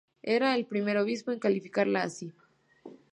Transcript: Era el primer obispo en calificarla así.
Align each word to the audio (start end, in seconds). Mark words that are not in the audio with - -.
Era 0.23 0.55
el 0.55 0.65
primer 0.65 0.97
obispo 0.97 1.29
en 1.29 1.37
calificarla 1.37 2.01
así. 2.01 2.33